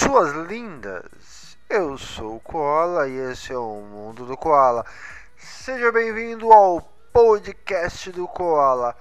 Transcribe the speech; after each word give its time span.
suas 0.00 0.32
lindas! 0.48 1.58
Eu 1.68 1.98
sou 1.98 2.36
o 2.36 2.40
Koala 2.40 3.06
e 3.06 3.16
esse 3.30 3.52
é 3.52 3.58
o 3.58 3.82
Mundo 3.82 4.24
do 4.24 4.34
Koala. 4.34 4.84
Seja 5.36 5.92
bem-vindo 5.92 6.50
ao 6.50 6.80
podcast 7.12 8.10
do 8.10 8.26
Koala. 8.26 8.96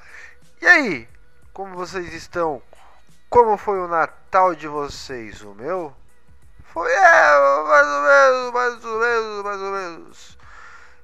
E 0.61 0.67
aí, 0.67 1.09
como 1.53 1.73
vocês 1.73 2.13
estão? 2.13 2.61
Como 3.29 3.55
foi 3.55 3.79
o 3.79 3.87
Natal 3.87 4.53
de 4.53 4.67
vocês? 4.67 5.41
O 5.41 5.53
meu? 5.53 5.93
Foi 6.65 6.91
é, 6.91 7.63
mais 7.65 7.87
ou 7.87 8.01
menos, 8.01 8.51
mais 8.51 8.85
ou 8.85 8.99
menos, 8.99 9.43
mais 9.43 9.61
ou 9.61 9.71
menos. 9.71 10.37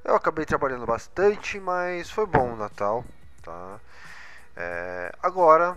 Eu 0.03 0.15
acabei 0.15 0.45
trabalhando 0.45 0.85
bastante, 0.85 1.57
mas 1.57 2.11
foi 2.11 2.25
bom 2.25 2.51
o 2.51 2.57
Natal, 2.57 3.05
tá? 3.41 3.79
É, 4.57 5.15
agora, 5.23 5.73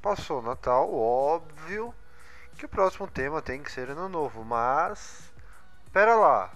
passou 0.00 0.38
o 0.38 0.42
Natal, 0.42 0.94
óbvio 0.94 1.92
que 2.60 2.66
o 2.66 2.68
próximo 2.68 3.08
tema 3.08 3.40
tem 3.40 3.62
que 3.62 3.72
ser 3.72 3.88
ano 3.88 4.06
novo, 4.06 4.44
mas 4.44 5.32
pera 5.94 6.14
lá. 6.14 6.52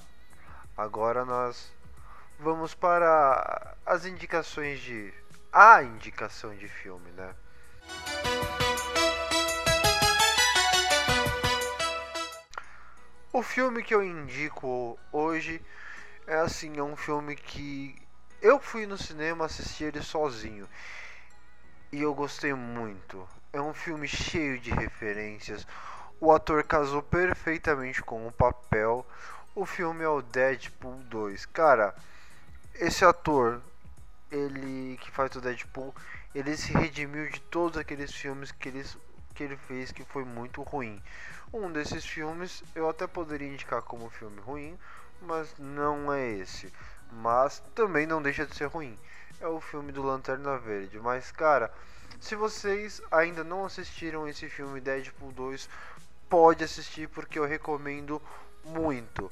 Agora 0.76 1.24
nós 1.24 1.72
vamos 2.38 2.74
para 2.74 3.74
as 3.86 4.04
indicações 4.04 4.80
de 4.80 5.14
a 5.50 5.82
indicação 5.82 6.54
de 6.54 6.68
filme, 6.68 7.10
né? 7.12 7.34
O 13.32 13.42
filme 13.42 13.82
que 13.82 13.95
eu 13.95 14.04
indico 14.04 14.98
hoje 15.10 15.64
é 16.26 16.36
assim, 16.36 16.76
é 16.76 16.82
um 16.82 16.96
filme 16.96 17.34
que 17.34 17.96
eu 18.42 18.60
fui 18.60 18.84
no 18.84 18.98
cinema 18.98 19.46
assistir 19.46 19.84
ele 19.84 20.02
sozinho 20.02 20.68
e 21.90 22.02
eu 22.02 22.12
gostei 22.14 22.52
muito. 22.52 23.26
É 23.54 23.60
um 23.60 23.73
filme 23.73 24.06
cheio 24.06 24.59
de 24.59 24.70
referências, 24.70 25.66
o 26.20 26.32
ator 26.32 26.65
casou 26.65 27.02
perfeitamente 27.02 28.02
com 28.02 28.26
o 28.26 28.32
papel. 28.32 29.07
O 29.54 29.66
filme 29.66 30.02
é 30.02 30.09
o 30.09 30.23
Deadpool 30.23 30.96
2. 31.04 31.46
Cara, 31.46 31.95
esse 32.74 33.04
ator, 33.04 33.60
ele 34.30 34.96
que 34.98 35.10
faz 35.10 35.35
o 35.37 35.40
Deadpool, 35.40 35.95
ele 36.35 36.57
se 36.57 36.73
redimiu 36.73 37.30
de 37.30 37.40
todos 37.40 37.79
aqueles 37.79 38.12
filmes 38.12 38.51
que 38.51 38.68
ele, 38.68 38.85
que 39.35 39.45
ele 39.45 39.57
fez 39.57 39.92
que 39.92 40.04
foi 40.04 40.24
muito 40.24 40.62
ruim. 40.62 41.01
Um 41.52 41.70
desses 41.70 42.04
filmes 42.04 42.65
eu 42.74 42.88
até 42.88 43.07
poderia 43.07 43.48
indicar 43.48 43.80
como 43.82 44.10
filme 44.10 44.40
ruim, 44.40 44.76
mas 45.23 45.54
não 45.59 46.12
é 46.12 46.29
esse. 46.30 46.73
Mas 47.12 47.62
também 47.74 48.07
não 48.07 48.20
deixa 48.20 48.45
de 48.45 48.57
ser 48.57 48.66
ruim. 48.66 48.98
É 49.40 49.46
o 49.46 49.60
filme 49.60 49.92
do 49.92 50.02
Lanterna 50.02 50.59
Verde. 50.59 50.98
Mas, 50.98 51.30
cara, 51.30 51.73
se 52.20 52.35
vocês 52.35 53.02
ainda 53.10 53.45
não 53.45 53.65
assistiram 53.65 54.26
esse 54.26 54.48
filme 54.48 54.80
Deadpool 54.80 55.30
2, 55.32 55.68
pode 56.28 56.64
assistir 56.64 57.08
porque 57.08 57.38
eu 57.38 57.46
recomendo 57.46 58.20
muito. 58.64 59.30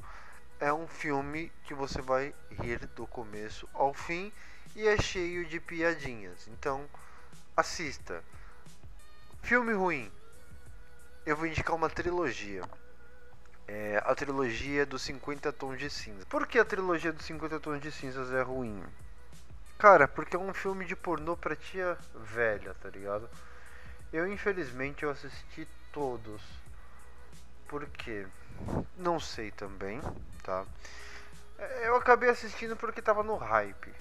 É 0.59 0.71
um 0.71 0.87
filme 0.87 1.51
que 1.65 1.73
você 1.73 2.01
vai 2.01 2.33
rir 2.51 2.79
do 2.95 3.05
começo 3.07 3.67
ao 3.73 3.93
fim 3.93 4.31
e 4.75 4.87
é 4.87 4.97
cheio 5.01 5.45
de 5.45 5.59
piadinhas. 5.59 6.47
Então, 6.47 6.87
assista. 7.55 8.23
Filme 9.41 9.73
ruim. 9.73 10.11
Eu 11.25 11.35
vou 11.35 11.47
indicar 11.47 11.75
uma 11.75 11.89
trilogia. 11.89 12.63
É 13.67 14.01
a 14.05 14.13
trilogia 14.15 14.85
dos 14.85 15.01
50 15.03 15.51
tons 15.53 15.79
de 15.79 15.89
cinza. 15.89 16.25
Por 16.25 16.47
que 16.47 16.59
a 16.59 16.65
trilogia 16.65 17.13
dos 17.13 17.25
50 17.25 17.59
tons 17.59 17.81
de 17.81 17.91
cinzas 17.91 18.31
é 18.31 18.41
ruim? 18.41 18.83
Cara, 19.77 20.07
porque 20.07 20.35
é 20.35 20.39
um 20.39 20.53
filme 20.53 20.85
de 20.85 20.95
pornô 20.95 21.35
pra 21.35 21.55
tia 21.55 21.97
velha, 22.15 22.73
tá 22.75 22.89
ligado? 22.89 23.29
Eu 24.11 24.31
infelizmente 24.31 25.03
eu 25.03 25.09
assisti 25.09 25.67
todos 25.91 26.41
por 27.73 27.87
quê? 27.87 28.27
Não 28.95 29.19
sei 29.19 29.49
também, 29.49 29.99
tá? 30.43 30.63
É, 31.57 31.87
eu 31.87 31.95
acabei 31.95 32.29
assistindo 32.29 32.77
porque 32.77 33.01
tava 33.01 33.23
no 33.23 33.35
hype. 33.35 33.91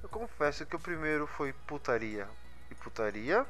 Eu 0.00 0.08
confesso 0.08 0.64
que 0.64 0.76
o 0.76 0.78
primeiro 0.78 1.26
foi 1.26 1.52
putaria 1.52 2.28
e 2.70 2.76
putaria. 2.76 3.44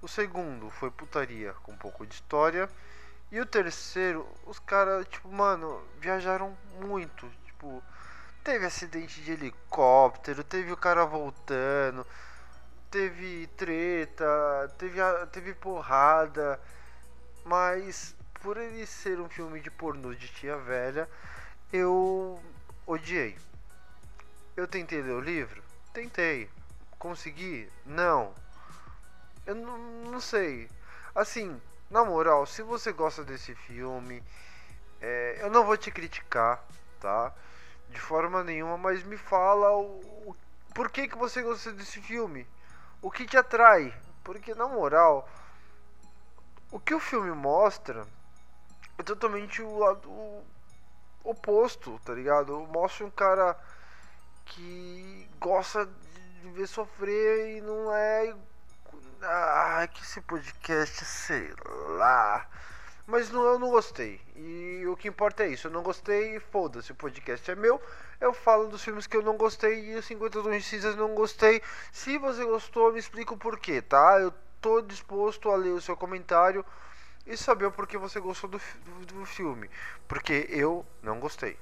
O 0.00 0.06
segundo 0.06 0.70
foi 0.70 0.92
putaria 0.92 1.52
com 1.64 1.72
um 1.72 1.76
pouco 1.76 2.06
de 2.06 2.14
história. 2.14 2.70
E 3.32 3.40
o 3.40 3.46
terceiro, 3.46 4.24
os 4.46 4.60
caras, 4.60 5.04
tipo, 5.08 5.28
mano, 5.28 5.82
viajaram 5.98 6.56
muito. 6.80 7.28
Tipo, 7.46 7.82
teve 8.44 8.64
acidente 8.64 9.20
de 9.22 9.32
helicóptero, 9.32 10.44
teve 10.44 10.70
o 10.70 10.76
cara 10.76 11.04
voltando, 11.04 12.06
teve 12.88 13.48
treta, 13.56 14.72
teve, 14.78 15.00
teve 15.32 15.52
porrada. 15.54 16.60
Mas 17.44 18.14
por 18.40 18.56
ele 18.56 18.86
ser 18.86 19.20
um 19.20 19.28
filme 19.28 19.60
de 19.60 19.70
pornô 19.70 20.14
de 20.14 20.28
tia 20.28 20.56
velha, 20.56 21.08
eu 21.72 22.42
odiei. 22.86 23.36
Eu 24.56 24.66
tentei 24.66 25.02
ler 25.02 25.12
o 25.12 25.20
livro? 25.20 25.62
Tentei. 25.92 26.50
Consegui? 26.98 27.70
Não. 27.84 28.34
Eu 29.46 29.54
não, 29.54 29.78
não 29.78 30.20
sei. 30.20 30.68
Assim, 31.14 31.60
na 31.90 32.04
moral, 32.04 32.46
se 32.46 32.62
você 32.62 32.92
gosta 32.92 33.24
desse 33.24 33.54
filme, 33.54 34.22
é, 35.00 35.38
eu 35.40 35.50
não 35.50 35.64
vou 35.64 35.76
te 35.76 35.90
criticar, 35.90 36.62
tá? 37.00 37.32
De 37.88 38.00
forma 38.00 38.44
nenhuma, 38.44 38.76
mas 38.78 39.02
me 39.02 39.16
fala 39.16 39.72
o, 39.72 40.00
o 40.26 40.36
por 40.74 40.88
que, 40.90 41.08
que 41.08 41.18
você 41.18 41.42
gosta 41.42 41.72
desse 41.72 42.00
filme? 42.00 42.46
O 43.02 43.10
que 43.10 43.26
te 43.26 43.36
atrai? 43.36 43.94
Porque 44.22 44.54
na 44.54 44.68
moral, 44.68 45.28
o 46.70 46.78
que 46.78 46.94
o 46.94 47.00
filme 47.00 47.32
mostra 47.32 48.06
é 49.00 49.02
totalmente 49.02 49.62
o 49.62 49.78
lado 49.78 50.42
oposto, 51.24 51.98
tá 52.04 52.14
ligado? 52.14 52.58
Mostra 52.72 53.06
um 53.06 53.10
cara 53.10 53.56
que 54.44 55.28
gosta 55.38 55.86
de 56.42 56.50
ver 56.50 56.66
sofrer 56.66 57.56
e 57.56 57.60
não 57.60 57.92
é. 57.94 58.34
Ah, 59.22 59.86
que 59.90 60.02
esse 60.02 60.20
podcast, 60.22 61.04
sei 61.04 61.52
lá. 61.96 62.46
Mas 63.06 63.30
não, 63.30 63.42
eu 63.42 63.58
não 63.58 63.70
gostei. 63.70 64.20
E 64.36 64.86
o 64.86 64.96
que 64.96 65.08
importa 65.08 65.44
é 65.44 65.48
isso. 65.48 65.66
Eu 65.66 65.72
não 65.72 65.82
gostei 65.82 66.36
e 66.36 66.40
foda-se. 66.40 66.92
O 66.92 66.94
podcast 66.94 67.50
é 67.50 67.54
meu. 67.54 67.80
Eu 68.20 68.32
falo 68.32 68.68
dos 68.68 68.84
filmes 68.84 69.06
que 69.06 69.16
eu 69.16 69.22
não 69.22 69.36
gostei 69.36 69.92
e 69.92 69.96
os 69.96 70.04
50 70.04 70.42
tons 70.42 70.56
de 70.56 70.62
cinzas 70.62 70.96
não 70.96 71.14
gostei. 71.14 71.62
Se 71.92 72.18
você 72.18 72.44
gostou, 72.44 72.92
me 72.92 72.98
explica 72.98 73.34
o 73.34 73.38
porquê, 73.38 73.82
tá? 73.82 74.18
Eu 74.20 74.32
tô 74.60 74.80
disposto 74.80 75.50
a 75.50 75.56
ler 75.56 75.72
o 75.72 75.80
seu 75.80 75.96
comentário 75.96 76.64
e 77.30 77.36
saber 77.36 77.66
o 77.66 77.72
porquê 77.72 77.96
você 77.96 78.18
gostou 78.18 78.50
do, 78.50 78.60
do, 78.84 79.06
do 79.06 79.24
filme. 79.24 79.70
Porque 80.08 80.46
eu 80.50 80.84
não 81.00 81.20
gostei. 81.20 81.56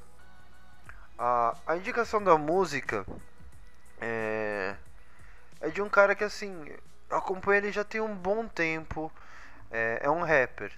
A, 1.18 1.54
a 1.66 1.76
indicação 1.76 2.22
da 2.22 2.38
música 2.38 3.06
é, 4.00 4.74
é 5.60 5.68
de 5.68 5.82
um 5.82 5.88
cara 5.88 6.14
que 6.14 6.24
assim, 6.24 6.66
eu 7.10 7.18
acompanho 7.18 7.58
ele 7.58 7.72
já 7.72 7.84
tem 7.84 8.00
um 8.00 8.16
bom 8.16 8.48
tempo. 8.48 9.12
É, 9.70 10.00
é 10.02 10.10
um 10.10 10.22
rapper. 10.22 10.72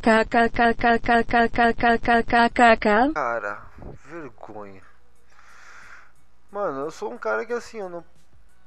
Cara, 3.15 3.63
vergonha. 4.05 4.86
Mano, 6.57 6.85
eu 6.85 6.91
sou 6.91 7.13
um 7.13 7.19
cara 7.19 7.45
que 7.45 7.53
assim, 7.53 7.77
eu 7.77 7.87
não 7.87 8.03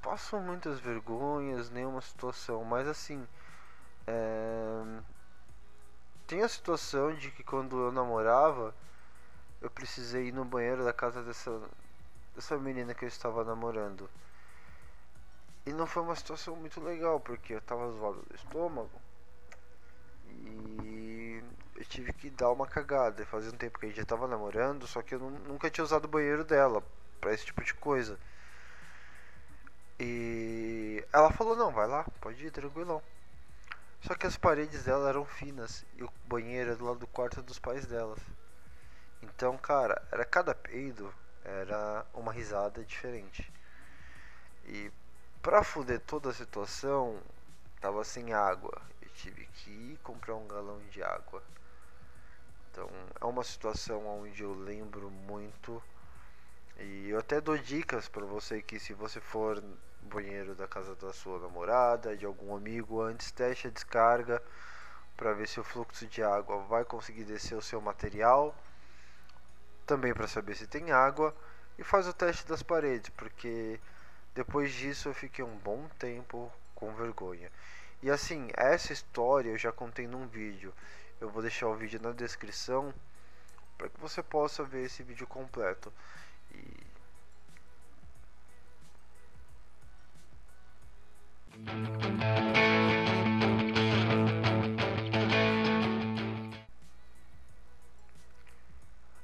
passo 0.01 0.39
muitas 0.39 0.79
vergonhas, 0.79 1.71
nenhuma 1.71 2.01
situação, 2.01 2.63
mas 2.63 2.87
assim. 2.87 3.27
É... 4.07 5.01
Tem 6.25 6.43
a 6.43 6.49
situação 6.49 7.13
de 7.13 7.33
que 7.33 7.43
quando 7.43 7.77
eu 7.87 7.91
namorava, 7.91 8.73
eu 9.61 9.69
precisei 9.69 10.29
ir 10.29 10.33
no 10.33 10.45
banheiro 10.45 10.85
da 10.85 10.93
casa 10.93 11.21
dessa, 11.25 11.61
dessa 12.33 12.57
menina 12.59 12.95
que 12.95 13.05
eu 13.05 13.09
estava 13.09 13.43
namorando. 13.43 14.09
E 15.67 15.73
não 15.73 15.85
foi 15.85 16.05
uma 16.05 16.15
situação 16.15 16.55
muito 16.55 16.81
legal, 16.81 17.19
porque 17.19 17.55
eu 17.55 17.61
tava 17.61 17.91
zoado 17.91 18.23
do 18.23 18.37
estômago. 18.37 19.03
E 20.29 21.43
eu 21.75 21.85
tive 21.87 22.13
que 22.13 22.31
dar 22.31 22.53
uma 22.53 22.69
cagada. 22.69 23.27
Fazia 23.27 23.51
um 23.51 23.57
tempo 23.57 23.81
que 23.81 23.87
a 23.87 23.89
gente 23.89 23.99
já 23.99 24.05
tava 24.05 24.29
namorando, 24.29 24.87
só 24.87 25.03
que 25.03 25.17
eu 25.17 25.19
nunca 25.19 25.69
tinha 25.69 25.85
usado 25.85 26.05
o 26.05 26.09
banheiro 26.09 26.45
dela 26.45 26.81
para 27.21 27.33
esse 27.33 27.47
tipo 27.47 27.63
de 27.63 27.75
coisa. 27.75 28.19
E 29.99 31.05
ela 31.13 31.31
falou: 31.31 31.55
Não, 31.55 31.71
vai 31.71 31.87
lá, 31.87 32.05
pode 32.21 32.45
ir, 32.45 32.51
tranquilão. 32.51 33.03
Só 34.01 34.15
que 34.15 34.27
as 34.27 34.37
paredes 34.37 34.85
dela 34.85 35.11
eram 35.11 35.27
finas 35.27 35.85
e 35.97 36.03
o 36.03 36.11
banheiro 36.25 36.71
era 36.71 36.79
do 36.79 36.85
lado 36.87 37.01
do 37.01 37.07
quarto 37.07 37.43
dos 37.43 37.59
pais 37.59 37.85
delas. 37.85 38.19
Então, 39.23 39.59
cara, 39.59 40.03
era 40.11 40.25
cada 40.25 40.55
peido, 40.55 41.13
era 41.45 42.07
uma 42.15 42.33
risada 42.33 42.83
diferente. 42.83 43.53
E 44.65 44.91
pra 45.43 45.63
fuder 45.63 46.01
toda 46.01 46.31
a 46.31 46.35
situação, 46.35 47.21
tava 47.81 48.03
sem 48.05 48.33
água. 48.33 48.81
Eu 49.03 49.09
tive 49.11 49.47
que 49.47 49.71
ir 49.71 49.99
comprar 50.03 50.37
um 50.37 50.49
galão 50.49 50.79
de 50.91 51.03
água. 51.03 51.43
Então, 52.71 52.89
é 53.21 53.25
uma 53.27 53.45
situação 53.45 54.07
onde 54.07 54.43
eu 54.43 54.55
lembro 54.55 55.11
muito. 55.11 55.83
E 56.81 57.11
eu 57.11 57.19
até 57.19 57.41
dou 57.41 57.59
dicas 57.59 58.09
para 58.09 58.25
você 58.25 58.63
que 58.63 58.81
se 58.81 58.95
você 58.95 59.21
for 59.21 59.63
banheiro 60.01 60.55
da 60.55 60.67
casa 60.67 60.95
da 60.95 61.13
sua 61.13 61.39
namorada, 61.39 62.17
de 62.17 62.25
algum 62.25 62.57
amigo, 62.57 63.03
antes 63.03 63.31
teste 63.31 63.69
a 63.69 63.71
descarga 63.71 64.43
para 65.15 65.35
ver 65.35 65.47
se 65.47 65.61
o 65.61 65.65
fluxo 65.65 66.07
de 66.07 66.23
água 66.23 66.63
vai 66.65 66.83
conseguir 66.85 67.25
descer 67.25 67.55
o 67.55 67.61
seu 67.61 67.83
material. 67.83 68.57
Também 69.87 70.15
para 70.15 70.27
saber 70.27 70.55
se 70.55 70.67
tem 70.67 70.91
água 70.91 71.37
e 71.79 71.85
faz 71.85 72.09
o 72.09 72.15
teste 72.15 72.47
das 72.47 72.63
paredes, 72.63 73.11
porque 73.11 73.79
depois 74.35 74.73
disso 74.73 75.11
eu 75.11 75.15
fiquei 75.15 75.45
um 75.45 75.59
bom 75.59 75.87
tempo 75.99 76.51
com 76.75 76.95
vergonha. 76.95 77.53
E 78.03 78.11
assim, 78.11 78.49
essa 78.55 78.95
história 78.95 79.51
eu 79.51 79.59
já 79.59 79.71
contei 79.71 80.07
num 80.07 80.27
vídeo. 80.27 80.73
Eu 81.21 81.29
vou 81.29 81.43
deixar 81.43 81.69
o 81.69 81.75
vídeo 81.75 82.01
na 82.01 82.13
descrição 82.13 82.95
para 83.77 83.91
que 83.91 84.01
você 84.01 84.23
possa 84.23 84.65
ver 84.65 84.87
esse 84.87 85.03
vídeo 85.03 85.27
completo. 85.27 85.93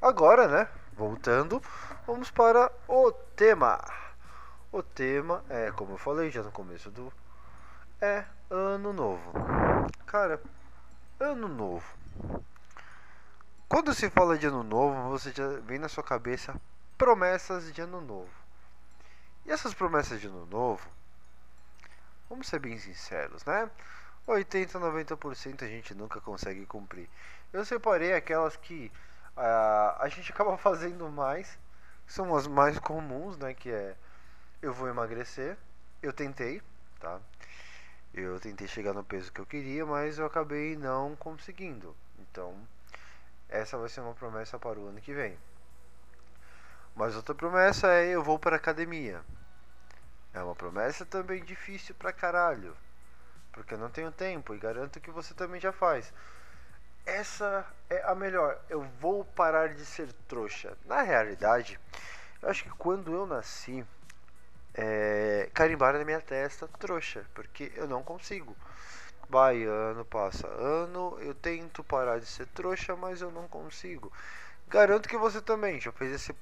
Agora, 0.07 0.47
né? 0.47 0.69
Voltando, 0.93 1.61
vamos 2.07 2.31
para 2.31 2.71
o 2.87 3.11
tema. 3.11 3.85
O 4.71 4.81
tema 4.81 5.45
é, 5.49 5.73
como 5.73 5.95
eu 5.95 5.99
falei 5.99 6.31
já 6.31 6.45
no 6.45 6.53
começo 6.53 6.91
do. 6.91 7.13
É 8.01 8.25
ano 8.49 8.93
novo. 8.93 9.33
Cara, 10.07 10.41
ano 11.19 11.49
novo. 11.49 11.85
Quando 13.69 13.93
se 13.93 14.09
fala 14.09 14.39
de 14.39 14.47
ano 14.47 14.63
novo, 14.63 15.11
você 15.11 15.33
já 15.33 15.49
vem 15.67 15.79
na 15.79 15.89
sua 15.89 16.05
cabeça 16.05 16.55
promessas 16.97 17.73
de 17.73 17.81
ano 17.81 18.01
novo. 18.01 18.31
E 19.45 19.51
essas 19.51 19.75
promessas 19.75 20.21
de 20.21 20.27
ano 20.27 20.47
novo 20.47 20.97
Vamos 22.29 22.49
ser 22.49 22.59
bem 22.59 22.77
sinceros, 22.77 23.45
né? 23.45 23.71
80, 24.27 24.81
90% 24.81 25.63
a 25.63 25.69
gente 25.69 25.95
nunca 25.95 26.21
consegue 26.21 26.67
cumprir. 26.67 27.09
Eu 27.53 27.65
separei 27.65 28.15
aquelas 28.15 28.57
que 28.57 28.91
uh, 29.37 30.03
a 30.03 30.09
gente 30.09 30.33
acaba 30.35 30.59
fazendo 30.59 31.09
mais, 31.09 31.57
são 32.05 32.35
as 32.35 32.49
mais 32.49 32.79
comuns, 32.81 33.37
né? 33.37 33.55
Que 33.55 33.71
é 33.71 33.97
eu 34.61 34.73
vou 34.73 34.89
emagrecer. 34.89 35.57
Eu 36.03 36.13
tentei, 36.13 36.61
tá? 36.99 37.21
Eu 38.13 38.41
tentei 38.41 38.67
chegar 38.67 38.93
no 38.93 39.05
peso 39.05 39.33
que 39.33 39.41
eu 39.41 39.47
queria, 39.47 39.87
mas 39.87 40.19
eu 40.19 40.27
acabei 40.27 40.77
não 40.77 41.15
conseguindo. 41.15 41.95
Então, 42.19 42.57
essa 43.49 43.79
vai 43.79 43.89
ser 43.89 44.01
uma 44.01 44.15
promessa 44.15 44.59
para 44.59 44.81
o 44.81 44.89
ano 44.89 45.01
que 45.01 45.15
vem. 45.15 45.39
Mas 46.97 47.15
outra 47.15 47.35
promessa 47.35 47.89
é 47.89 48.09
eu 48.09 48.23
vou 48.23 48.39
para 48.39 48.57
a 48.57 48.59
academia. 48.59 49.23
É 50.33 50.43
uma 50.43 50.55
promessa 50.55 51.05
também 51.05 51.45
difícil 51.45 51.95
pra 51.95 52.11
caralho. 52.11 52.75
Porque 53.53 53.75
eu 53.75 53.79
não 53.79 53.91
tenho 53.91 54.11
tempo 54.11 54.55
e 54.55 54.59
garanto 54.59 54.99
que 54.99 55.11
você 55.11 55.35
também 55.35 55.61
já 55.61 55.73
faz. 55.73 56.13
Essa 57.05 57.67
é 57.91 58.03
a 58.05 58.15
melhor. 58.15 58.59
Eu 58.71 58.81
vou 58.99 59.27
parar 59.27 59.75
de 59.75 59.85
ser 59.85 60.11
trouxa. 60.27 60.77
Na 60.87 61.03
realidade, 61.03 61.79
eu 62.41 62.49
acho 62.49 62.65
que 62.65 62.71
quando 62.71 63.13
eu 63.13 63.27
nasci, 63.27 63.85
é, 64.75 65.51
carimbaram 65.53 65.99
na 65.99 66.05
minha 66.05 66.21
testa 66.21 66.67
trouxa. 66.67 67.27
Porque 67.35 67.73
eu 67.77 67.87
não 67.87 68.03
consigo. 68.03 68.57
Vai, 69.29 69.65
ano 69.65 70.05
passa 70.05 70.47
ano, 70.47 71.19
eu 71.21 71.35
tento 71.35 71.85
parar 71.85 72.21
de 72.21 72.27
ser 72.27 72.47
trouxa, 72.47 72.97
mas 72.97 73.21
eu 73.21 73.31
não 73.31 73.47
consigo. 73.49 74.11
Garanto 74.69 75.09
que 75.09 75.17
você 75.17 75.41
também 75.41 75.81
já 75.81 75.93
fez 75.93 76.13
esse, 76.13 76.35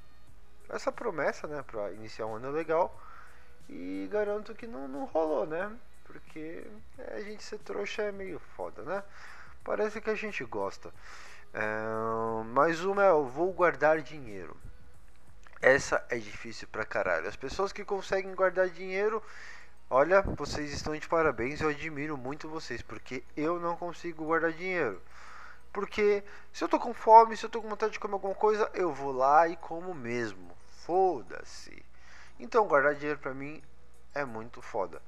essa 0.75 0.93
promessa, 0.93 1.47
né, 1.47 1.62
para 1.62 1.93
iniciar 1.93 2.26
um 2.26 2.35
ano 2.35 2.50
legal 2.50 3.00
e 3.69 4.09
garanto 4.11 4.55
que 4.55 4.67
não, 4.67 4.88
não 4.88 5.05
rolou, 5.05 5.47
né? 5.47 5.71
Porque 6.05 6.67
a 7.12 7.21
gente 7.21 7.43
ser 7.43 7.59
trouxa 7.59 8.03
é 8.03 8.12
meio 8.12 8.38
foda, 8.38 8.82
né? 8.82 9.03
Parece 9.62 10.00
que 10.00 10.11
a 10.11 10.15
gente 10.15 10.44
gosta. 10.44 10.93
É, 11.53 12.44
mais 12.44 12.84
uma 12.84 13.05
é 13.05 13.10
eu 13.10 13.25
vou 13.25 13.53
guardar 13.53 14.01
dinheiro. 14.03 14.56
Essa 15.63 16.05
é 16.10 16.19
difícil 16.19 16.69
pra 16.69 16.84
caralho. 16.84 17.27
As 17.27 17.37
pessoas 17.37 17.72
que 17.72 17.84
conseguem 17.84 18.34
guardar 18.34 18.69
dinheiro, 18.69 19.22
olha, 19.89 20.20
vocês 20.20 20.72
estão 20.72 20.94
de 20.94 21.08
parabéns. 21.08 21.60
Eu 21.60 21.70
admiro 21.70 22.19
muito 22.19 22.49
vocês, 22.49 22.82
porque 22.82 23.25
eu 23.37 23.58
não 23.58 23.77
consigo 23.77 24.27
guardar 24.27 24.53
dinheiro. 24.53 25.01
Porque 25.72 26.22
se 26.53 26.63
eu 26.63 26.69
tô 26.69 26.79
com 26.79 26.93
fome, 26.93 27.37
se 27.37 27.46
eu 27.46 27.51
tô 27.51 27.63
com 27.63 27.69
vontade 27.69 27.93
de 27.94 27.99
comer 27.99 28.15
alguma 28.15 28.34
coisa, 28.34 28.70
eu 28.75 28.93
vou 28.93 29.13
lá 29.13 29.49
e 29.49 29.56
como 29.56 29.94
mesmo. 29.94 30.55
Foda-se. 30.84 31.82
Então, 32.38 32.69
guardar 32.69 32.94
dinheiro 32.94 33.19
para 33.19 33.32
mim 33.32 33.62
é 34.14 34.24
muito 34.24 34.60
foda. 34.60 35.00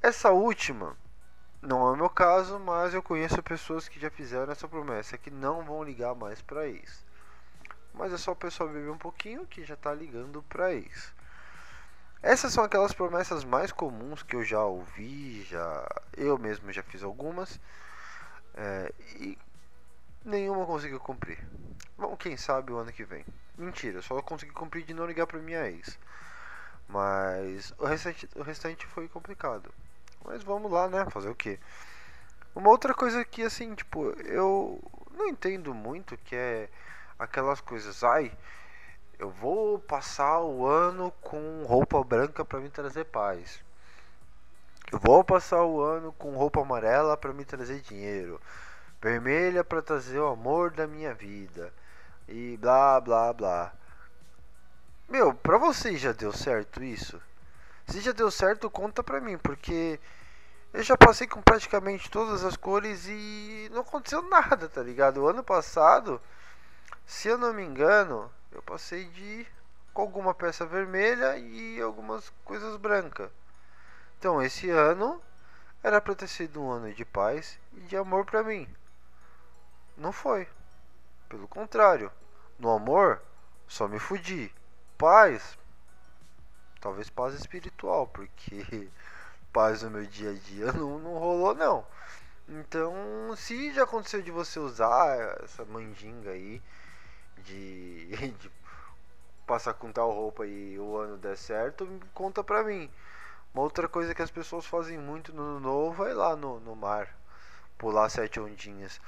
Essa 0.00 0.30
última 0.30 0.96
não 1.60 1.88
é 1.88 1.92
o 1.92 1.96
meu 1.96 2.08
caso, 2.08 2.60
mas 2.60 2.94
eu 2.94 3.02
conheço 3.02 3.42
pessoas 3.42 3.88
que 3.88 3.98
já 3.98 4.08
fizeram 4.08 4.52
essa 4.52 4.68
promessa 4.68 5.18
que 5.18 5.30
não 5.30 5.64
vão 5.64 5.82
ligar 5.82 6.14
mais 6.14 6.40
para 6.40 6.68
isso. 6.68 7.04
Mas 7.92 8.12
é 8.12 8.16
só 8.16 8.30
o 8.30 8.36
pessoal 8.36 8.68
beber 8.68 8.90
um 8.90 8.98
pouquinho 8.98 9.46
que 9.46 9.64
já 9.64 9.74
tá 9.74 9.92
ligando 9.92 10.44
para 10.44 10.72
isso. 10.72 11.12
Essas 12.22 12.52
são 12.52 12.62
aquelas 12.62 12.92
promessas 12.92 13.42
mais 13.42 13.72
comuns 13.72 14.22
que 14.22 14.36
eu 14.36 14.44
já 14.44 14.62
ouvi, 14.64 15.42
já 15.42 15.88
eu 16.16 16.38
mesmo 16.38 16.72
já 16.72 16.84
fiz 16.84 17.02
algumas 17.02 17.60
é, 18.54 18.92
e 19.16 19.38
nenhuma 20.24 20.66
conseguiu 20.66 21.00
cumprir. 21.00 21.38
Bom, 21.96 22.16
quem 22.16 22.36
sabe 22.36 22.72
o 22.72 22.78
ano 22.78 22.92
que 22.92 23.04
vem. 23.04 23.24
Mentira, 23.56 24.00
só 24.02 24.20
consegui 24.22 24.52
cumprir 24.52 24.84
de 24.84 24.94
não 24.94 25.06
ligar 25.06 25.26
pra 25.26 25.40
minha 25.40 25.68
ex. 25.68 25.98
Mas 26.88 27.74
o 27.78 27.84
restante, 27.84 28.28
o 28.36 28.42
restante 28.42 28.86
foi 28.86 29.08
complicado. 29.08 29.72
Mas 30.24 30.42
vamos 30.42 30.70
lá, 30.70 30.88
né? 30.88 31.06
Fazer 31.10 31.28
o 31.28 31.34
que? 31.34 31.58
Uma 32.54 32.70
outra 32.70 32.94
coisa 32.94 33.24
que, 33.24 33.42
assim, 33.42 33.74
tipo, 33.74 34.10
eu 34.22 34.80
não 35.12 35.28
entendo 35.28 35.74
muito 35.74 36.16
que 36.18 36.34
é 36.34 36.68
aquelas 37.18 37.60
coisas. 37.60 38.02
Ai, 38.02 38.32
eu 39.18 39.30
vou 39.30 39.78
passar 39.78 40.40
o 40.40 40.66
ano 40.66 41.12
com 41.20 41.64
roupa 41.64 42.02
branca 42.02 42.44
para 42.44 42.60
me 42.60 42.70
trazer 42.70 43.04
paz. 43.04 43.62
Eu 44.90 44.98
vou 44.98 45.22
passar 45.22 45.64
o 45.64 45.82
ano 45.82 46.12
com 46.12 46.36
roupa 46.36 46.62
amarela 46.62 47.16
para 47.16 47.32
me 47.32 47.44
trazer 47.44 47.80
dinheiro. 47.80 48.40
Vermelha 49.00 49.62
para 49.62 49.80
trazer 49.80 50.18
o 50.18 50.26
amor 50.26 50.72
da 50.72 50.86
minha 50.86 51.14
vida 51.14 51.72
e 52.26 52.56
blá 52.56 53.00
blá 53.00 53.32
blá. 53.32 53.72
Meu, 55.08 55.32
pra 55.32 55.56
vocês 55.56 56.00
já 56.00 56.12
deu 56.12 56.32
certo 56.32 56.82
isso? 56.82 57.22
Se 57.86 58.00
já 58.00 58.12
deu 58.12 58.30
certo, 58.30 58.68
conta 58.68 59.02
pra 59.02 59.20
mim, 59.20 59.38
porque 59.38 60.00
eu 60.72 60.82
já 60.82 60.96
passei 60.96 61.26
com 61.26 61.40
praticamente 61.40 62.10
todas 62.10 62.44
as 62.44 62.56
cores 62.56 63.06
e 63.06 63.70
não 63.72 63.80
aconteceu 63.80 64.20
nada, 64.22 64.68
tá 64.68 64.82
ligado? 64.82 65.22
O 65.22 65.28
ano 65.28 65.42
passado, 65.42 66.20
se 67.06 67.28
eu 67.28 67.38
não 67.38 67.54
me 67.54 67.62
engano, 67.64 68.30
eu 68.52 68.62
passei 68.62 69.06
de 69.06 69.46
com 69.94 70.02
alguma 70.02 70.34
peça 70.34 70.66
vermelha 70.66 71.38
e 71.38 71.80
algumas 71.80 72.30
coisas 72.44 72.76
brancas. 72.76 73.30
Então, 74.18 74.42
esse 74.42 74.68
ano 74.68 75.22
era 75.82 76.00
para 76.00 76.14
ter 76.14 76.28
sido 76.28 76.60
um 76.60 76.70
ano 76.70 76.92
de 76.92 77.04
paz 77.04 77.58
e 77.72 77.80
de 77.80 77.96
amor 77.96 78.24
para 78.24 78.42
mim. 78.42 78.68
Não 79.98 80.12
foi. 80.12 80.48
Pelo 81.28 81.48
contrário, 81.48 82.10
no 82.58 82.70
amor 82.70 83.20
só 83.66 83.88
me 83.88 83.98
fudi. 83.98 84.54
Paz, 84.96 85.58
talvez 86.80 87.10
paz 87.10 87.34
espiritual, 87.34 88.06
porque 88.06 88.88
paz 89.52 89.82
no 89.82 89.90
meu 89.90 90.06
dia 90.06 90.30
a 90.30 90.34
dia 90.34 90.72
não, 90.72 90.98
não 91.00 91.18
rolou 91.18 91.54
não. 91.54 91.84
Então, 92.48 92.94
se 93.36 93.72
já 93.74 93.82
aconteceu 93.82 94.22
de 94.22 94.30
você 94.30 94.58
usar 94.60 95.42
essa 95.42 95.64
mandinga 95.64 96.30
aí 96.30 96.62
de, 97.38 98.06
de 98.38 98.50
passar 99.46 99.74
com 99.74 99.90
tal 99.92 100.12
roupa 100.12 100.46
e 100.46 100.78
o 100.78 100.96
ano 100.96 101.16
der 101.18 101.36
certo, 101.36 101.88
conta 102.14 102.44
pra 102.44 102.62
mim. 102.62 102.88
Uma 103.52 103.64
outra 103.64 103.88
coisa 103.88 104.14
que 104.14 104.22
as 104.22 104.30
pessoas 104.30 104.64
fazem 104.64 104.96
muito 104.96 105.32
no 105.32 105.58
novo 105.58 106.06
é 106.06 106.10
ir 106.10 106.14
lá 106.14 106.36
no, 106.36 106.60
no 106.60 106.76
mar, 106.76 107.08
pular 107.76 108.08
sete 108.08 108.38
ondinhas. 108.38 109.00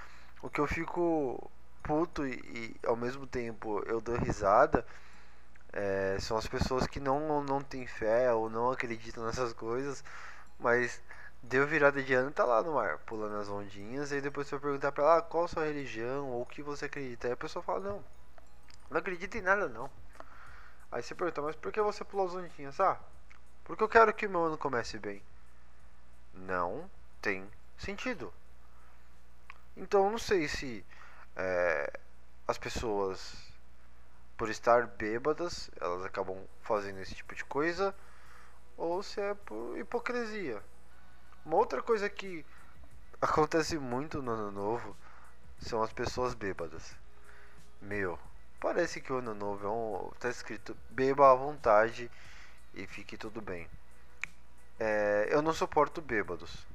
O 0.42 0.49
que 0.49 0.61
eu 0.61 0.66
fico 0.66 1.50
puto 1.82 2.26
e, 2.26 2.32
e 2.32 2.87
ao 2.87 2.97
mesmo 2.97 3.26
tempo 3.26 3.82
eu 3.87 4.00
dou 4.00 4.16
risada 4.16 4.85
é, 5.73 6.16
são 6.20 6.37
as 6.37 6.47
pessoas 6.47 6.87
que 6.87 7.00
não, 7.00 7.42
não 7.42 7.62
têm 7.62 7.87
fé 7.87 8.32
ou 8.32 8.50
não 8.50 8.70
acreditam 8.70 9.25
nessas 9.25 9.52
coisas, 9.52 10.02
mas 10.59 11.00
deu 11.42 11.66
virada 11.66 12.02
de 12.02 12.12
ano 12.14 12.30
tá 12.30 12.44
lá 12.44 12.62
no 12.62 12.75
mar, 12.75 12.99
pulando 12.99 13.37
as 13.37 13.49
ondinhas, 13.49 14.12
e 14.12 14.20
depois 14.20 14.47
você 14.47 14.56
vai 14.56 14.62
perguntar 14.62 14.92
pra 14.92 15.04
ela 15.04 15.18
ah, 15.18 15.23
qual 15.23 15.49
sua 15.49 15.64
religião 15.64 16.28
ou 16.28 16.42
o 16.42 16.47
que 16.47 16.62
você 16.62 16.87
acredita. 16.87 17.28
Aí 17.28 17.32
a 17.32 17.37
pessoa 17.37 17.62
fala, 17.62 17.80
não, 17.80 18.04
não 18.90 18.99
acredito 18.99 19.37
em 19.37 19.42
nada 19.42 19.68
não. 19.68 19.90
Aí 20.92 21.02
você 21.02 21.14
pergunta, 21.14 21.42
mas 21.42 21.56
por 21.56 21.73
que 21.73 21.80
você 21.80 22.04
pulou 22.04 22.26
as 22.26 22.35
ondinhas? 22.35 22.80
Ah, 22.80 22.99
porque 23.64 23.82
eu 23.82 23.88
quero 23.88 24.12
que 24.12 24.26
o 24.26 24.30
meu 24.30 24.44
ano 24.44 24.59
comece 24.59 24.99
bem. 24.99 25.23
Não 26.35 26.90
tem 27.23 27.49
sentido. 27.78 28.32
Então 29.80 30.10
não 30.10 30.18
sei 30.18 30.46
se 30.46 30.84
é, 31.34 31.92
as 32.46 32.58
pessoas, 32.58 33.34
por 34.37 34.49
estar 34.49 34.87
bêbadas, 34.87 35.68
elas 35.80 36.04
acabam 36.04 36.38
fazendo 36.62 37.00
esse 37.00 37.14
tipo 37.14 37.34
de 37.34 37.44
coisa, 37.44 37.92
ou 38.76 39.02
se 39.02 39.20
é 39.20 39.34
por 39.34 39.76
hipocrisia. 39.76 40.62
Uma 41.44 41.56
outra 41.56 41.82
coisa 41.82 42.08
que 42.08 42.46
acontece 43.20 43.76
muito 43.78 44.22
no 44.22 44.30
ano 44.30 44.52
novo 44.52 44.96
são 45.58 45.82
as 45.82 45.92
pessoas 45.92 46.34
bêbadas. 46.34 46.94
Meu, 47.80 48.16
Parece 48.60 49.00
que 49.00 49.10
o 49.10 49.16
ano 49.16 49.34
novo 49.34 49.66
é 49.66 49.70
um. 49.70 50.10
tá 50.20 50.28
escrito 50.28 50.76
beba 50.90 51.32
à 51.32 51.34
vontade 51.34 52.10
e 52.75 52.87
fique 52.87 53.16
tudo 53.16 53.40
bem. 53.40 53.66
É, 54.78 55.28
eu 55.30 55.40
não 55.40 55.54
suporto 55.54 56.02
bêbados. 56.02 56.66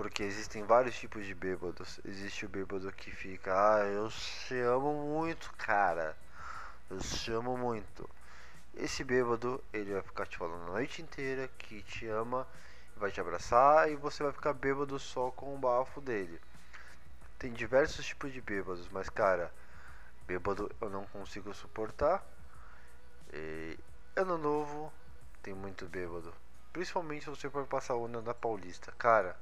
Porque 0.00 0.22
existem 0.22 0.64
vários 0.64 0.98
tipos 0.98 1.26
de 1.26 1.34
bêbados. 1.34 2.00
Existe 2.06 2.46
o 2.46 2.48
bêbado 2.48 2.90
que 2.90 3.10
fica, 3.10 3.52
ah, 3.52 3.84
eu 3.84 4.08
te 4.08 4.54
amo 4.54 4.94
muito, 4.94 5.52
cara. 5.58 6.16
Eu 6.88 6.96
te 6.96 7.30
amo 7.30 7.54
muito. 7.54 8.08
Esse 8.74 9.04
bêbado, 9.04 9.62
ele 9.70 9.92
vai 9.92 10.00
ficar 10.00 10.24
te 10.24 10.38
falando 10.38 10.68
a 10.68 10.72
noite 10.72 11.02
inteira 11.02 11.50
que 11.58 11.82
te 11.82 12.06
ama, 12.06 12.48
vai 12.96 13.10
te 13.10 13.20
abraçar 13.20 13.90
e 13.90 13.94
você 13.94 14.22
vai 14.22 14.32
ficar 14.32 14.54
bêbado 14.54 14.98
só 14.98 15.30
com 15.32 15.54
o 15.54 15.58
bafo 15.58 16.00
dele. 16.00 16.40
Tem 17.38 17.52
diversos 17.52 18.06
tipos 18.06 18.32
de 18.32 18.40
bêbados, 18.40 18.88
mas 18.88 19.10
cara, 19.10 19.52
Bêbado 20.26 20.74
eu 20.80 20.88
não 20.88 21.04
consigo 21.08 21.52
suportar. 21.52 22.24
E 23.34 23.78
ano 24.16 24.38
novo 24.38 24.90
tem 25.42 25.52
muito 25.52 25.84
bêbado. 25.84 26.32
Principalmente 26.72 27.24
se 27.24 27.28
você 27.28 27.50
for 27.50 27.66
passar 27.66 27.96
o 27.96 28.06
ano 28.06 28.22
na 28.22 28.32
Paulista. 28.32 28.90
Cara, 28.92 29.36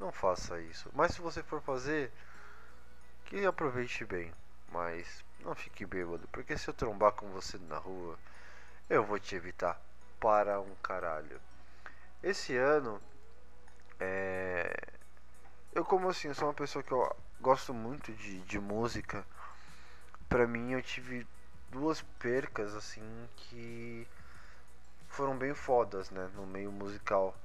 não 0.00 0.10
faça 0.10 0.60
isso. 0.60 0.90
Mas 0.94 1.12
se 1.12 1.20
você 1.20 1.42
for 1.42 1.60
fazer, 1.62 2.10
que 3.26 3.46
aproveite 3.46 4.04
bem. 4.04 4.32
Mas 4.72 5.24
não 5.40 5.54
fique 5.54 5.86
bêbado. 5.86 6.26
Porque 6.32 6.58
se 6.58 6.68
eu 6.68 6.74
trombar 6.74 7.12
com 7.12 7.28
você 7.30 7.58
na 7.68 7.78
rua, 7.78 8.18
eu 8.88 9.04
vou 9.04 9.20
te 9.20 9.36
evitar 9.36 9.80
para 10.18 10.60
um 10.60 10.74
caralho. 10.82 11.40
Esse 12.22 12.56
ano, 12.56 13.00
é... 14.00 14.74
eu 15.72 15.84
como 15.84 16.08
assim, 16.08 16.28
eu 16.28 16.34
sou 16.34 16.48
uma 16.48 16.54
pessoa 16.54 16.82
que 16.82 16.92
eu 16.92 17.16
gosto 17.40 17.72
muito 17.72 18.12
de, 18.12 18.40
de 18.40 18.58
música 18.58 19.24
para 20.30 20.46
mim 20.46 20.70
eu 20.70 20.80
tive 20.80 21.26
duas 21.70 22.00
percas 22.20 22.72
assim 22.74 23.02
que 23.36 24.06
foram 25.08 25.36
bem 25.36 25.52
fodas, 25.52 26.08
né, 26.10 26.30
no 26.36 26.46
meio 26.46 26.70
musical. 26.70 27.36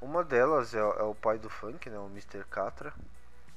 Uma 0.00 0.24
delas 0.24 0.74
é, 0.74 0.78
é 0.78 1.02
o 1.02 1.14
pai 1.14 1.38
do 1.38 1.50
funk, 1.50 1.90
né, 1.90 1.98
o 1.98 2.06
Mr. 2.06 2.44
Catra. 2.44 2.92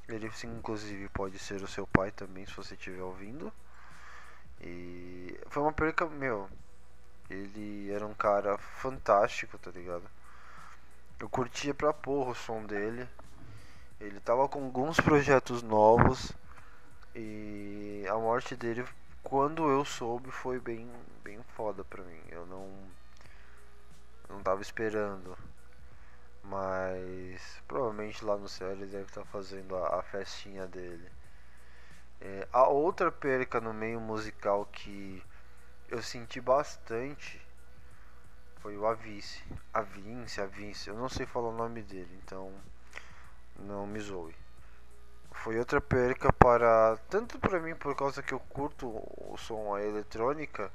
Ele 0.09 0.29
sim, 0.31 0.47
inclusive 0.47 1.07
pode 1.09 1.39
ser 1.39 1.63
o 1.63 1.67
seu 1.67 1.87
pai 1.87 2.11
também, 2.11 2.45
se 2.45 2.53
você 2.53 2.73
estiver 2.75 3.01
ouvindo. 3.01 3.51
E 4.61 5.39
foi 5.47 5.63
uma 5.63 5.71
perca, 5.71 6.05
meu. 6.05 6.49
Ele 7.29 7.91
era 7.91 8.05
um 8.05 8.13
cara 8.13 8.57
fantástico, 8.57 9.57
tá 9.57 9.71
ligado? 9.71 10.03
Eu 11.19 11.29
curtia 11.29 11.73
pra 11.73 11.93
porra 11.93 12.31
o 12.31 12.35
som 12.35 12.65
dele. 12.65 13.07
Ele 13.99 14.19
tava 14.19 14.47
com 14.49 14.63
alguns 14.65 14.99
projetos 14.99 15.63
novos. 15.63 16.33
E 17.15 18.05
a 18.09 18.15
morte 18.15 18.55
dele, 18.55 18.85
quando 19.23 19.69
eu 19.69 19.85
soube, 19.85 20.29
foi 20.31 20.59
bem, 20.59 20.89
bem 21.23 21.39
foda 21.55 21.83
pra 21.85 22.03
mim. 22.03 22.21
Eu 22.29 22.45
não, 22.45 22.69
não 24.29 24.43
tava 24.43 24.61
esperando. 24.61 25.37
Mas 26.43 27.61
provavelmente 27.67 28.23
lá 28.23 28.37
no 28.37 28.47
céu 28.49 28.71
ele 28.71 28.85
deve 28.85 29.05
estar 29.05 29.21
tá 29.21 29.27
fazendo 29.27 29.75
a, 29.75 29.99
a, 29.99 30.03
festinha 30.03 30.67
dele. 30.67 31.09
É, 32.21 32.47
a 32.51 32.67
outra 32.67 33.11
perca 33.11 33.59
no 33.61 33.73
meio 33.73 33.99
musical 33.99 34.65
que 34.65 35.23
eu 35.89 36.01
senti 36.01 36.39
bastante 36.41 37.41
foi 38.57 38.77
o 38.77 38.85
Avice. 38.85 39.43
Avince, 39.73 40.41
Avince, 40.41 40.89
eu 40.89 40.95
não 40.95 41.09
sei 41.09 41.25
falar 41.25 41.49
o 41.49 41.57
nome 41.57 41.81
dele, 41.81 42.19
então 42.23 42.53
não 43.57 43.87
me 43.87 43.99
zoe 43.99 44.35
foi 45.33 45.57
outra 45.57 45.81
perca 45.81 46.31
para 46.31 46.97
tanto 47.09 47.37
para 47.39 47.59
mim 47.59 47.75
por 47.75 47.95
causa 47.95 48.21
que 48.23 48.33
eu 48.33 48.39
curto 48.39 48.87
o 48.87 49.35
som 49.37 49.75
a 49.75 49.83
eletrônica 49.83 50.71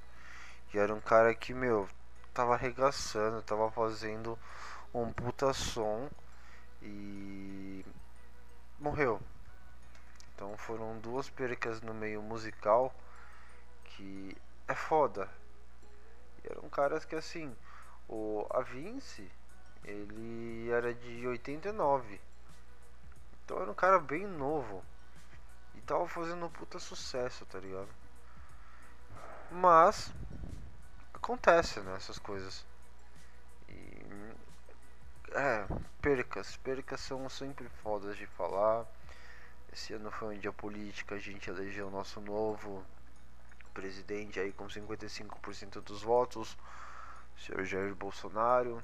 e 0.75 0.79
era 0.79 0.93
um 0.93 1.01
cara 1.01 1.35
que 1.35 1.55
meu 1.55 1.89
tava 2.35 2.55
arregaçando, 2.55 3.41
tava 3.43 3.71
fazendo 3.71 4.39
um 4.95 5.13
puta 5.13 5.53
som 5.53 6.09
e 6.83 7.85
morreu. 8.79 9.21
Então 10.35 10.57
foram 10.57 10.99
duas 10.99 11.29
percas 11.29 11.81
no 11.81 11.95
meio 11.95 12.23
musical 12.23 12.95
que 13.85 14.37
é 14.67 14.75
foda. 14.75 15.29
E 16.45 16.53
eram 16.53 16.69
caras 16.69 17.05
que 17.05 17.17
assim, 17.17 17.55
o 18.09 18.47
a 18.51 18.63
Vince, 18.63 19.31
ele 19.85 20.71
era 20.71 20.95
de 20.95 21.27
89 21.27 22.21
então 23.49 23.63
era 23.63 23.71
um 23.71 23.75
cara 23.75 23.99
bem 23.99 24.27
novo. 24.27 24.85
E 25.75 25.81
tava 25.81 26.07
fazendo 26.07 26.45
um 26.45 26.51
puta 26.51 26.79
sucesso, 26.79 27.47
tá 27.47 27.59
ligado? 27.59 27.89
Mas 29.51 30.13
acontece, 31.15 31.81
né, 31.81 31.95
essas 31.97 32.19
coisas. 32.19 32.67
É, 35.33 35.67
percas, 36.01 36.57
percas 36.57 37.01
são 37.01 37.29
sempre 37.29 37.69
fodas 37.83 38.17
de 38.17 38.27
falar. 38.27 38.87
Esse 39.73 39.93
ano 39.95 40.11
foi 40.11 40.37
um 40.37 40.39
dia 40.39 40.53
político, 40.53 41.15
a 41.15 41.19
gente 41.19 41.51
elegeu 41.51 41.89
o 41.89 41.91
nosso 41.91 42.21
novo 42.21 42.85
presidente 43.75 44.41
aí 44.41 44.53
com 44.53 44.67
55% 44.67 45.81
dos 45.81 46.03
votos, 46.03 46.57
senhor 47.37 47.65
Jair 47.65 47.95
Bolsonaro 47.95 48.83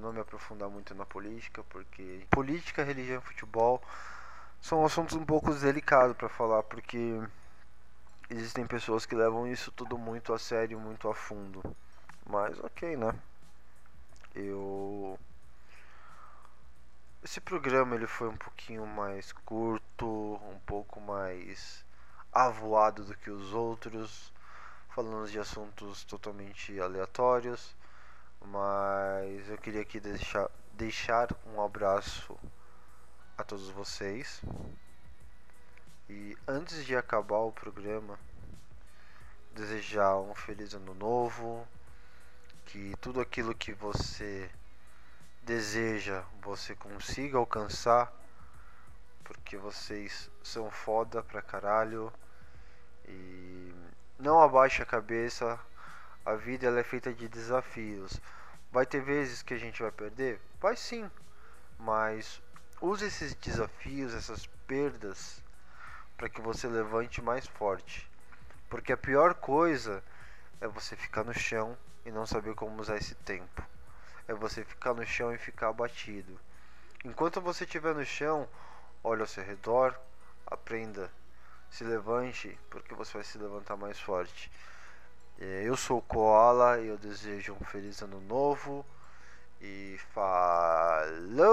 não 0.00 0.12
me 0.12 0.20
aprofundar 0.20 0.68
muito 0.68 0.94
na 0.94 1.06
política, 1.06 1.62
porque 1.64 2.26
política, 2.30 2.82
religião 2.82 3.18
e 3.18 3.24
futebol 3.24 3.82
são 4.60 4.84
assuntos 4.84 5.16
um 5.16 5.24
pouco 5.24 5.54
delicados 5.54 6.16
para 6.16 6.28
falar, 6.28 6.62
porque 6.64 7.20
existem 8.28 8.66
pessoas 8.66 9.06
que 9.06 9.14
levam 9.14 9.46
isso 9.46 9.70
tudo 9.72 9.96
muito 9.96 10.32
a 10.32 10.38
sério, 10.38 10.78
muito 10.80 11.08
a 11.08 11.14
fundo. 11.14 11.62
Mas 12.26 12.58
ok, 12.60 12.96
né? 12.96 13.14
Eu 14.34 15.18
esse 17.22 17.40
programa 17.40 17.94
ele 17.94 18.06
foi 18.06 18.28
um 18.28 18.36
pouquinho 18.36 18.86
mais 18.86 19.32
curto, 19.32 20.06
um 20.06 20.58
pouco 20.66 21.00
mais 21.00 21.84
avoado 22.32 23.04
do 23.04 23.14
que 23.16 23.30
os 23.30 23.52
outros, 23.52 24.32
falando 24.90 25.28
de 25.28 25.38
assuntos 25.38 26.04
totalmente 26.04 26.78
aleatórios 26.80 27.74
Mas 28.46 29.48
eu 29.48 29.58
queria 29.58 29.82
aqui 29.82 30.00
deixar, 30.00 30.50
deixar 30.74 31.28
um 31.46 31.60
abraço 31.62 32.38
a 33.36 33.44
todos 33.44 33.68
vocês. 33.70 34.40
E 36.08 36.36
antes 36.46 36.86
de 36.86 36.96
acabar 36.96 37.40
o 37.40 37.52
programa, 37.52 38.18
desejar 39.52 40.16
um 40.18 40.34
feliz 40.34 40.72
ano 40.72 40.94
novo, 40.94 41.66
que 42.68 42.94
tudo 43.00 43.18
aquilo 43.18 43.54
que 43.54 43.72
você 43.72 44.50
deseja 45.42 46.22
você 46.42 46.74
consiga 46.74 47.38
alcançar, 47.38 48.12
porque 49.24 49.56
vocês 49.56 50.30
são 50.42 50.70
foda 50.70 51.22
pra 51.22 51.40
caralho 51.40 52.12
e 53.06 53.72
não 54.18 54.42
abaixe 54.42 54.82
a 54.82 54.86
cabeça. 54.86 55.58
A 56.26 56.34
vida 56.34 56.66
ela 56.66 56.78
é 56.78 56.82
feita 56.82 57.12
de 57.12 57.26
desafios. 57.26 58.20
Vai 58.70 58.84
ter 58.84 59.00
vezes 59.00 59.40
que 59.40 59.54
a 59.54 59.58
gente 59.58 59.80
vai 59.80 59.90
perder? 59.90 60.38
Vai 60.60 60.76
sim. 60.76 61.10
Mas 61.78 62.42
use 62.82 63.06
esses 63.06 63.34
desafios, 63.34 64.12
essas 64.12 64.46
perdas 64.66 65.42
para 66.18 66.28
que 66.28 66.42
você 66.42 66.68
levante 66.68 67.22
mais 67.22 67.46
forte. 67.46 68.06
Porque 68.68 68.92
a 68.92 68.96
pior 68.96 69.32
coisa 69.32 70.04
é 70.60 70.68
você 70.68 70.94
ficar 70.96 71.24
no 71.24 71.32
chão 71.32 71.74
e 72.08 72.12
não 72.12 72.26
saber 72.26 72.54
como 72.54 72.80
usar 72.80 72.96
esse 72.96 73.14
tempo. 73.14 73.62
É 74.26 74.32
você 74.34 74.64
ficar 74.64 74.94
no 74.94 75.06
chão 75.06 75.32
e 75.32 75.38
ficar 75.38 75.68
abatido. 75.68 76.40
Enquanto 77.04 77.40
você 77.40 77.64
estiver 77.64 77.94
no 77.94 78.04
chão, 78.04 78.48
olhe 79.04 79.20
ao 79.20 79.26
seu 79.26 79.44
redor, 79.44 79.94
aprenda, 80.46 81.10
se 81.70 81.84
levante, 81.84 82.58
porque 82.70 82.94
você 82.94 83.12
vai 83.12 83.24
se 83.24 83.38
levantar 83.38 83.76
mais 83.76 84.00
forte. 84.00 84.50
É, 85.38 85.62
eu 85.64 85.76
sou 85.76 85.98
o 85.98 86.02
Koala 86.02 86.80
e 86.80 86.88
eu 86.88 86.98
desejo 86.98 87.56
um 87.60 87.64
feliz 87.64 88.02
ano 88.02 88.20
novo 88.22 88.84
e 89.60 89.98
falou! 90.12 91.46